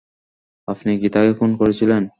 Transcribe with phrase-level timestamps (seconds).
[0.67, 2.03] আপনি কি তাকে খুন করেছিলেন?